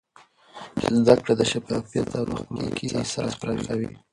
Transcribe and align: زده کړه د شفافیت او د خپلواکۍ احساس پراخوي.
زده 0.97 1.13
کړه 1.21 1.33
د 1.37 1.41
شفافیت 1.51 2.09
او 2.19 2.25
د 2.29 2.31
خپلواکۍ 2.41 2.87
احساس 2.99 3.31
پراخوي. 3.41 3.91